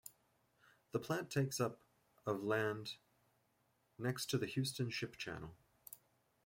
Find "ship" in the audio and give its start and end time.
4.89-5.15